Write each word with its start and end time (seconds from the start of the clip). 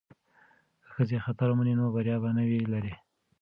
که 0.81 0.87
ښځې 0.93 1.17
خطر 1.25 1.47
ومني 1.49 1.73
نو 1.79 1.85
بریا 1.95 2.17
به 2.23 2.29
نه 2.37 2.43
وي 2.49 2.59
لرې. 2.73 2.93